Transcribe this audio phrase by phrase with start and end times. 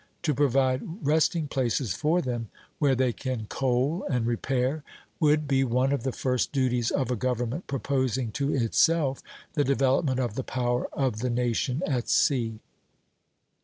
[0.23, 4.83] To provide resting places for them, where they can coal and repair,
[5.19, 9.21] would be one of the first duties of a government proposing to itself
[9.53, 12.61] the development of the power of the nation at sea.